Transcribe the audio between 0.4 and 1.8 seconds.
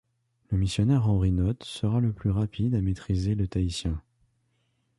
Le missionnaire Henry Nott